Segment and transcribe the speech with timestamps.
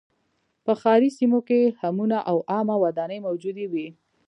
[0.65, 3.87] په ښاري سیمو کې حمونه او عامه ودانۍ موجودې وې